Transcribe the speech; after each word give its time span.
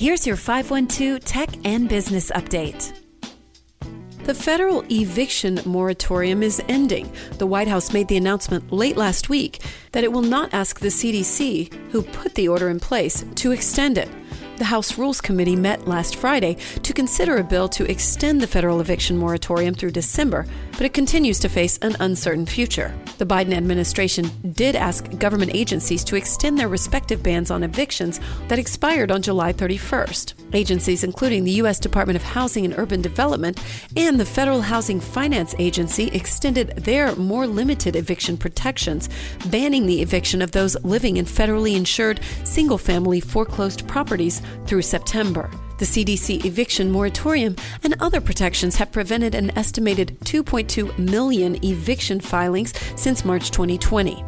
Here's 0.00 0.26
your 0.26 0.36
512 0.36 1.22
Tech 1.22 1.50
and 1.62 1.86
Business 1.86 2.30
Update. 2.30 2.98
The 4.24 4.32
federal 4.32 4.82
eviction 4.90 5.60
moratorium 5.66 6.42
is 6.42 6.62
ending. 6.70 7.12
The 7.36 7.46
White 7.46 7.68
House 7.68 7.92
made 7.92 8.08
the 8.08 8.16
announcement 8.16 8.72
late 8.72 8.96
last 8.96 9.28
week 9.28 9.62
that 9.92 10.02
it 10.02 10.10
will 10.10 10.22
not 10.22 10.54
ask 10.54 10.80
the 10.80 10.88
CDC, 10.88 11.70
who 11.90 12.00
put 12.00 12.34
the 12.34 12.48
order 12.48 12.70
in 12.70 12.80
place, 12.80 13.26
to 13.34 13.52
extend 13.52 13.98
it. 13.98 14.08
The 14.60 14.66
House 14.66 14.98
Rules 14.98 15.22
Committee 15.22 15.56
met 15.56 15.88
last 15.88 16.16
Friday 16.16 16.58
to 16.82 16.92
consider 16.92 17.38
a 17.38 17.42
bill 17.42 17.66
to 17.70 17.90
extend 17.90 18.42
the 18.42 18.46
federal 18.46 18.82
eviction 18.82 19.16
moratorium 19.16 19.72
through 19.72 19.92
December, 19.92 20.44
but 20.72 20.82
it 20.82 20.92
continues 20.92 21.38
to 21.38 21.48
face 21.48 21.78
an 21.78 21.96
uncertain 21.98 22.44
future. 22.44 22.94
The 23.16 23.24
Biden 23.24 23.54
administration 23.54 24.30
did 24.52 24.76
ask 24.76 25.18
government 25.18 25.52
agencies 25.54 26.04
to 26.04 26.16
extend 26.16 26.58
their 26.58 26.68
respective 26.68 27.22
bans 27.22 27.50
on 27.50 27.62
evictions 27.62 28.20
that 28.48 28.58
expired 28.58 29.10
on 29.10 29.22
July 29.22 29.54
31st. 29.54 30.34
Agencies 30.52 31.04
including 31.04 31.44
the 31.44 31.52
U.S. 31.62 31.78
Department 31.78 32.16
of 32.16 32.22
Housing 32.22 32.64
and 32.64 32.78
Urban 32.78 33.00
Development 33.00 33.58
and 33.96 34.18
the 34.18 34.24
Federal 34.24 34.62
Housing 34.62 35.00
Finance 35.00 35.54
Agency 35.58 36.08
extended 36.08 36.68
their 36.76 37.14
more 37.16 37.46
limited 37.46 37.96
eviction 37.96 38.36
protections, 38.36 39.08
banning 39.46 39.86
the 39.86 40.02
eviction 40.02 40.42
of 40.42 40.52
those 40.52 40.82
living 40.84 41.16
in 41.16 41.24
federally 41.24 41.76
insured 41.76 42.20
single 42.44 42.78
family 42.78 43.20
foreclosed 43.20 43.86
properties 43.86 44.42
through 44.66 44.82
September. 44.82 45.50
The 45.80 45.86
CDC 45.86 46.44
eviction 46.44 46.90
moratorium 46.90 47.56
and 47.82 47.96
other 48.00 48.20
protections 48.20 48.76
have 48.76 48.92
prevented 48.92 49.34
an 49.34 49.50
estimated 49.56 50.18
2.2 50.26 50.98
million 50.98 51.56
eviction 51.64 52.20
filings 52.20 52.74
since 52.96 53.24
March 53.24 53.50
2020. 53.50 54.22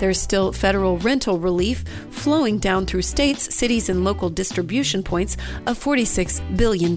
There's 0.00 0.20
still 0.20 0.50
federal 0.50 0.98
rental 0.98 1.38
relief 1.38 1.84
flowing 2.10 2.58
down 2.58 2.86
through 2.86 3.02
states, 3.02 3.54
cities, 3.54 3.88
and 3.88 4.02
local 4.02 4.28
distribution 4.28 5.04
points 5.04 5.36
of 5.68 5.78
$46 5.78 6.56
billion. 6.56 6.96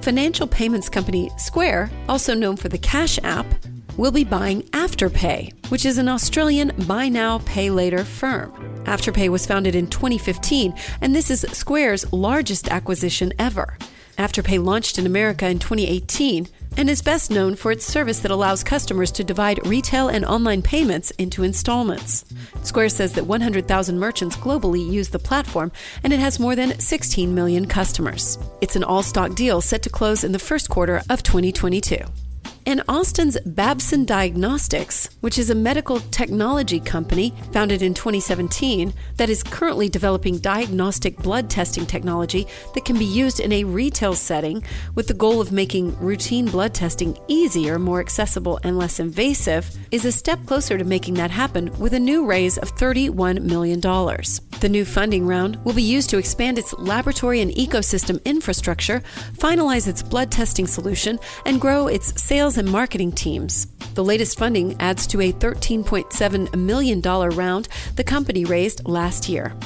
Financial 0.00 0.46
payments 0.46 0.88
company 0.88 1.28
Square, 1.38 1.90
also 2.08 2.34
known 2.34 2.56
for 2.56 2.68
the 2.68 2.78
Cash 2.78 3.18
App, 3.24 3.46
will 3.96 4.12
be 4.12 4.22
buying 4.22 4.62
Afterpay, 4.62 5.70
which 5.72 5.84
is 5.84 5.98
an 5.98 6.08
Australian 6.08 6.70
buy 6.86 7.08
now, 7.08 7.40
pay 7.46 7.68
later 7.68 8.04
firm. 8.04 8.75
Afterpay 8.86 9.28
was 9.28 9.46
founded 9.46 9.74
in 9.74 9.88
2015, 9.88 10.72
and 11.00 11.14
this 11.14 11.28
is 11.28 11.44
Square's 11.52 12.10
largest 12.12 12.68
acquisition 12.68 13.32
ever. 13.36 13.76
Afterpay 14.16 14.64
launched 14.64 14.96
in 14.96 15.06
America 15.06 15.46
in 15.48 15.58
2018 15.58 16.46
and 16.76 16.88
is 16.88 17.02
best 17.02 17.30
known 17.30 17.56
for 17.56 17.72
its 17.72 17.84
service 17.84 18.20
that 18.20 18.30
allows 18.30 18.62
customers 18.62 19.10
to 19.10 19.24
divide 19.24 19.66
retail 19.66 20.08
and 20.08 20.24
online 20.24 20.62
payments 20.62 21.10
into 21.12 21.42
installments. 21.42 22.24
Square 22.62 22.90
says 22.90 23.12
that 23.14 23.26
100,000 23.26 23.98
merchants 23.98 24.36
globally 24.36 24.88
use 24.88 25.08
the 25.08 25.18
platform 25.18 25.72
and 26.04 26.12
it 26.12 26.20
has 26.20 26.38
more 26.38 26.54
than 26.54 26.78
16 26.78 27.34
million 27.34 27.66
customers. 27.66 28.38
It's 28.60 28.76
an 28.76 28.84
all 28.84 29.02
stock 29.02 29.34
deal 29.34 29.60
set 29.60 29.82
to 29.82 29.90
close 29.90 30.22
in 30.22 30.32
the 30.32 30.38
first 30.38 30.70
quarter 30.70 31.02
of 31.10 31.22
2022 31.22 31.98
and 32.66 32.82
Austin's 32.88 33.38
Babson 33.46 34.04
Diagnostics, 34.04 35.08
which 35.20 35.38
is 35.38 35.50
a 35.50 35.54
medical 35.54 36.00
technology 36.10 36.80
company 36.80 37.32
founded 37.52 37.80
in 37.80 37.94
2017 37.94 38.92
that 39.16 39.30
is 39.30 39.44
currently 39.44 39.88
developing 39.88 40.38
diagnostic 40.38 41.16
blood 41.18 41.48
testing 41.48 41.86
technology 41.86 42.46
that 42.74 42.84
can 42.84 42.98
be 42.98 43.04
used 43.04 43.38
in 43.38 43.52
a 43.52 43.62
retail 43.62 44.14
setting 44.14 44.64
with 44.96 45.06
the 45.06 45.14
goal 45.14 45.40
of 45.40 45.52
making 45.52 45.96
routine 45.98 46.46
blood 46.46 46.74
testing 46.74 47.16
easier, 47.28 47.78
more 47.78 48.00
accessible, 48.00 48.58
and 48.64 48.76
less 48.76 48.98
invasive, 48.98 49.70
is 49.92 50.04
a 50.04 50.10
step 50.10 50.44
closer 50.44 50.76
to 50.76 50.84
making 50.84 51.14
that 51.14 51.30
happen 51.30 51.70
with 51.78 51.94
a 51.94 52.00
new 52.00 52.26
raise 52.26 52.58
of 52.58 52.74
$31 52.74 53.42
million. 53.42 53.80
The 54.60 54.68
new 54.70 54.84
funding 54.84 55.26
round 55.26 55.62
will 55.64 55.74
be 55.74 55.82
used 55.82 56.10
to 56.10 56.18
expand 56.18 56.58
its 56.58 56.72
laboratory 56.74 57.42
and 57.42 57.52
ecosystem 57.52 58.24
infrastructure, 58.24 59.02
finalize 59.34 59.86
its 59.86 60.02
blood 60.02 60.32
testing 60.32 60.66
solution, 60.66 61.20
and 61.44 61.60
grow 61.60 61.86
its 61.86 62.20
sales 62.20 62.55
and 62.56 62.70
marketing 62.70 63.12
teams. 63.12 63.66
The 63.94 64.04
latest 64.04 64.38
funding 64.38 64.80
adds 64.80 65.06
to 65.08 65.20
a 65.20 65.32
$13.7 65.32 66.54
million 66.56 67.00
round 67.00 67.68
the 67.96 68.04
company 68.04 68.44
raised 68.44 68.86
last 68.86 69.28
year. 69.28 69.56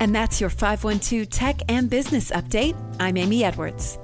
And 0.00 0.14
that's 0.14 0.40
your 0.40 0.50
512 0.50 1.28
Tech 1.30 1.60
and 1.68 1.88
Business 1.88 2.30
Update. 2.30 2.76
I'm 2.98 3.16
Amy 3.16 3.44
Edwards. 3.44 3.98